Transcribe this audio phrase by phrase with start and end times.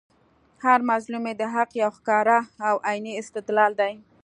[0.63, 3.93] هر مظلوم ئې د حق یو ښکاره او عیني استدلال دئ